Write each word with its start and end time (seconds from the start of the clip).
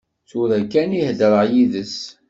Tura 0.29 0.59
kan 0.71 0.89
i 0.99 1.01
heḍṛeɣ 1.07 1.43
yid-s. 1.53 1.97